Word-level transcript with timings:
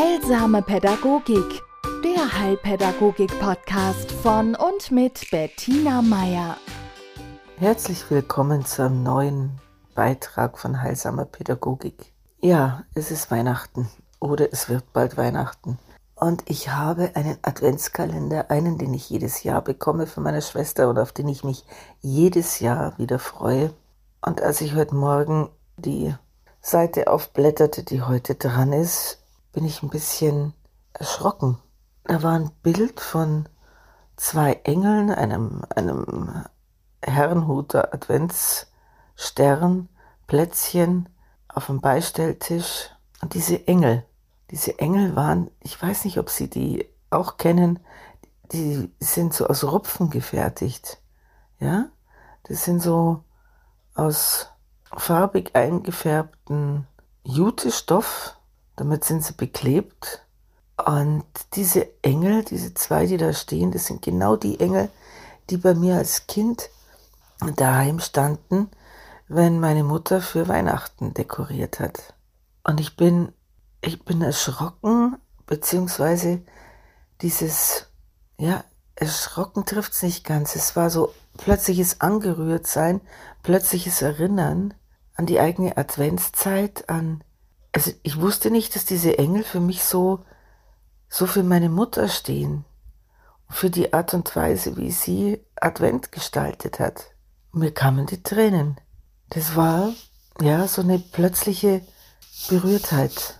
Heilsame 0.00 0.62
Pädagogik, 0.62 1.62
der 2.02 2.40
Heilpädagogik-Podcast 2.40 4.10
von 4.10 4.54
und 4.54 4.90
mit 4.90 5.30
Bettina 5.30 6.00
Meier. 6.00 6.56
Herzlich 7.58 8.10
willkommen 8.10 8.64
zu 8.64 8.82
einem 8.82 9.02
neuen 9.02 9.60
Beitrag 9.94 10.56
von 10.56 10.80
Heilsamer 10.80 11.26
Pädagogik. 11.26 12.14
Ja, 12.40 12.84
es 12.94 13.10
ist 13.10 13.30
Weihnachten 13.30 13.90
oder 14.20 14.50
es 14.50 14.70
wird 14.70 14.90
bald 14.94 15.18
Weihnachten. 15.18 15.78
Und 16.14 16.44
ich 16.46 16.70
habe 16.70 17.10
einen 17.12 17.36
Adventskalender, 17.42 18.50
einen, 18.50 18.78
den 18.78 18.94
ich 18.94 19.10
jedes 19.10 19.42
Jahr 19.42 19.60
bekomme 19.60 20.06
von 20.06 20.22
meiner 20.22 20.40
Schwester 20.40 20.88
und 20.88 20.98
auf 20.98 21.12
den 21.12 21.28
ich 21.28 21.44
mich 21.44 21.66
jedes 22.00 22.58
Jahr 22.60 22.96
wieder 22.96 23.18
freue. 23.18 23.74
Und 24.24 24.40
als 24.40 24.62
ich 24.62 24.74
heute 24.74 24.94
Morgen 24.94 25.50
die 25.76 26.14
Seite 26.62 27.08
aufblätterte, 27.12 27.82
die 27.82 28.00
heute 28.00 28.36
dran 28.36 28.72
ist, 28.72 29.19
bin 29.52 29.64
ich 29.64 29.82
ein 29.82 29.90
bisschen 29.90 30.54
erschrocken. 30.92 31.58
Da 32.04 32.22
war 32.22 32.32
ein 32.34 32.50
Bild 32.62 33.00
von 33.00 33.48
zwei 34.16 34.52
Engeln, 34.64 35.10
einem, 35.10 35.62
einem 35.74 36.44
Herrenhuter 37.02 37.94
Adventsstern, 37.94 39.88
Plätzchen 40.26 41.08
auf 41.48 41.66
dem 41.66 41.80
Beistelltisch. 41.80 42.90
Und 43.22 43.34
diese 43.34 43.66
Engel, 43.66 44.04
diese 44.50 44.78
Engel 44.78 45.16
waren, 45.16 45.50
ich 45.60 45.80
weiß 45.80 46.04
nicht, 46.04 46.18
ob 46.18 46.30
Sie 46.30 46.48
die 46.48 46.86
auch 47.10 47.36
kennen, 47.36 47.78
die 48.52 48.90
sind 49.00 49.34
so 49.34 49.46
aus 49.46 49.64
Rupfen 49.64 50.10
gefertigt. 50.10 51.00
Ja, 51.58 51.88
das 52.44 52.64
sind 52.64 52.82
so 52.82 53.22
aus 53.94 54.48
farbig 54.96 55.54
eingefärbten 55.54 56.86
Jutestoff 57.22 58.39
damit 58.80 59.04
sind 59.04 59.22
sie 59.22 59.34
beklebt. 59.34 60.24
Und 60.82 61.26
diese 61.52 61.86
Engel, 62.02 62.42
diese 62.44 62.72
zwei, 62.72 63.04
die 63.04 63.18
da 63.18 63.34
stehen, 63.34 63.72
das 63.72 63.84
sind 63.84 64.00
genau 64.00 64.36
die 64.36 64.58
Engel, 64.58 64.88
die 65.50 65.58
bei 65.58 65.74
mir 65.74 65.96
als 65.96 66.26
Kind 66.26 66.70
daheim 67.56 68.00
standen, 68.00 68.70
wenn 69.28 69.60
meine 69.60 69.84
Mutter 69.84 70.22
für 70.22 70.48
Weihnachten 70.48 71.12
dekoriert 71.12 71.78
hat. 71.78 72.14
Und 72.64 72.80
ich 72.80 72.96
bin, 72.96 73.34
ich 73.82 74.02
bin 74.02 74.22
erschrocken, 74.22 75.18
beziehungsweise 75.44 76.40
dieses, 77.20 77.86
ja, 78.38 78.64
erschrocken 78.94 79.66
trifft 79.66 79.92
es 79.92 80.02
nicht 80.02 80.24
ganz. 80.24 80.56
Es 80.56 80.74
war 80.74 80.88
so 80.88 81.12
plötzliches 81.36 82.00
Angerührtsein, 82.00 83.02
plötzliches 83.42 84.00
Erinnern 84.00 84.72
an 85.16 85.26
die 85.26 85.38
eigene 85.38 85.76
Adventszeit, 85.76 86.88
an 86.88 87.22
also 87.72 87.92
ich 88.02 88.20
wusste 88.20 88.50
nicht, 88.50 88.74
dass 88.74 88.84
diese 88.84 89.18
Engel 89.18 89.44
für 89.44 89.60
mich 89.60 89.84
so, 89.84 90.24
so 91.08 91.26
für 91.26 91.42
meine 91.42 91.68
Mutter 91.68 92.08
stehen. 92.08 92.64
für 93.50 93.68
die 93.68 93.92
Art 93.92 94.14
und 94.14 94.34
Weise, 94.36 94.76
wie 94.76 94.90
sie 94.92 95.44
Advent 95.56 96.12
gestaltet 96.12 96.78
hat. 96.78 97.12
Mir 97.52 97.74
kamen 97.74 98.06
die 98.06 98.22
Tränen. 98.22 98.80
Das 99.30 99.56
war, 99.56 99.92
ja, 100.40 100.66
so 100.68 100.82
eine 100.82 100.98
plötzliche 100.98 101.82
Berührtheit. 102.48 103.38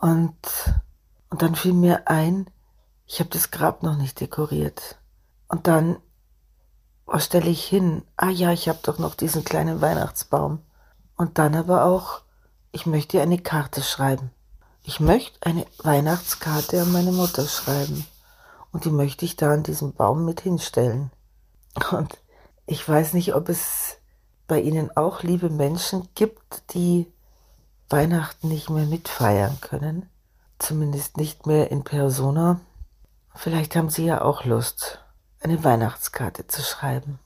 Und, 0.00 0.36
und 1.30 1.42
dann 1.42 1.56
fiel 1.56 1.72
mir 1.72 2.08
ein, 2.08 2.48
ich 3.06 3.20
habe 3.20 3.30
das 3.30 3.50
Grab 3.50 3.82
noch 3.82 3.96
nicht 3.96 4.20
dekoriert. 4.20 4.98
Und 5.48 5.66
dann, 5.66 5.96
was 7.06 7.26
stelle 7.26 7.50
ich 7.50 7.64
hin? 7.64 8.02
Ah 8.16 8.30
ja, 8.30 8.52
ich 8.52 8.68
habe 8.68 8.78
doch 8.82 8.98
noch 8.98 9.14
diesen 9.14 9.44
kleinen 9.44 9.80
Weihnachtsbaum. 9.80 10.62
Und 11.16 11.38
dann 11.38 11.54
aber 11.54 11.84
auch, 11.84 12.22
ich 12.74 12.86
möchte 12.86 13.22
eine 13.22 13.38
Karte 13.38 13.82
schreiben. 13.82 14.32
Ich 14.82 14.98
möchte 14.98 15.46
eine 15.46 15.64
Weihnachtskarte 15.78 16.82
an 16.82 16.90
meine 16.90 17.12
Mutter 17.12 17.46
schreiben. 17.46 18.04
Und 18.72 18.84
die 18.84 18.90
möchte 18.90 19.24
ich 19.24 19.36
da 19.36 19.52
an 19.52 19.62
diesem 19.62 19.92
Baum 19.92 20.24
mit 20.24 20.40
hinstellen. 20.40 21.12
Und 21.92 22.18
ich 22.66 22.86
weiß 22.86 23.12
nicht, 23.12 23.36
ob 23.36 23.48
es 23.48 23.98
bei 24.48 24.60
Ihnen 24.60 24.94
auch 24.96 25.22
liebe 25.22 25.50
Menschen 25.50 26.08
gibt, 26.16 26.74
die 26.74 27.06
Weihnachten 27.88 28.48
nicht 28.48 28.68
mehr 28.70 28.86
mitfeiern 28.86 29.60
können. 29.60 30.10
Zumindest 30.58 31.16
nicht 31.16 31.46
mehr 31.46 31.70
in 31.70 31.84
Persona. 31.84 32.60
Vielleicht 33.36 33.76
haben 33.76 33.88
Sie 33.88 34.04
ja 34.04 34.20
auch 34.20 34.44
Lust, 34.44 34.98
eine 35.40 35.62
Weihnachtskarte 35.62 36.48
zu 36.48 36.60
schreiben. 36.60 37.20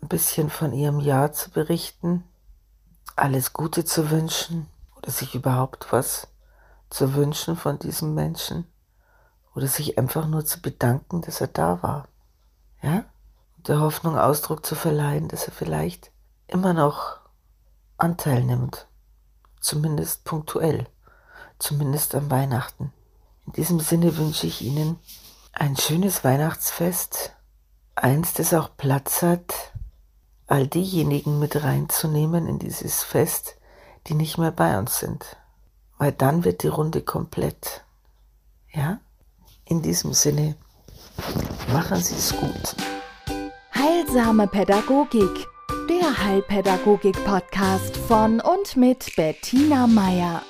Ein 0.00 0.08
bisschen 0.08 0.48
von 0.48 0.72
Ihrem 0.72 1.00
Jahr 1.00 1.32
zu 1.32 1.50
berichten. 1.50 2.24
Alles 3.14 3.52
Gute 3.52 3.84
zu 3.84 4.10
wünschen 4.10 4.68
sich 5.10 5.34
überhaupt 5.34 5.92
was 5.92 6.28
zu 6.90 7.14
wünschen 7.14 7.56
von 7.56 7.78
diesem 7.78 8.14
Menschen 8.14 8.66
oder 9.54 9.66
sich 9.66 9.98
einfach 9.98 10.26
nur 10.26 10.44
zu 10.44 10.60
bedanken, 10.60 11.22
dass 11.22 11.40
er 11.40 11.48
da 11.48 11.82
war. 11.82 12.08
Ja? 12.82 13.04
Und 13.56 13.68
der 13.68 13.80
Hoffnung 13.80 14.18
Ausdruck 14.18 14.64
zu 14.64 14.74
verleihen, 14.74 15.28
dass 15.28 15.46
er 15.46 15.52
vielleicht 15.52 16.10
immer 16.46 16.72
noch 16.72 17.18
Anteil 17.96 18.44
nimmt, 18.44 18.86
zumindest 19.60 20.24
punktuell, 20.24 20.86
zumindest 21.58 22.14
am 22.14 22.30
Weihnachten. 22.30 22.92
In 23.46 23.52
diesem 23.52 23.80
Sinne 23.80 24.16
wünsche 24.16 24.46
ich 24.46 24.60
Ihnen 24.60 24.98
ein 25.52 25.76
schönes 25.76 26.22
Weihnachtsfest, 26.22 27.32
eins, 27.94 28.34
das 28.34 28.52
auch 28.52 28.76
Platz 28.76 29.22
hat, 29.22 29.72
all 30.46 30.66
diejenigen 30.66 31.38
mit 31.38 31.62
reinzunehmen 31.62 32.46
in 32.46 32.58
dieses 32.58 33.02
Fest, 33.02 33.56
die 34.08 34.14
nicht 34.14 34.38
mehr 34.38 34.52
bei 34.52 34.78
uns 34.78 34.98
sind. 34.98 35.36
Weil 35.98 36.12
dann 36.12 36.44
wird 36.44 36.62
die 36.62 36.68
Runde 36.68 37.02
komplett. 37.02 37.84
Ja? 38.72 39.00
In 39.64 39.82
diesem 39.82 40.12
Sinne, 40.12 40.56
machen 41.72 41.96
Sie 41.96 42.14
es 42.14 42.36
gut. 42.36 42.76
Heilsame 43.74 44.46
Pädagogik, 44.46 45.46
der 45.88 46.24
Heilpädagogik-Podcast 46.24 47.96
von 47.96 48.40
und 48.40 48.76
mit 48.76 49.16
Bettina 49.16 49.86
Meier. 49.86 50.42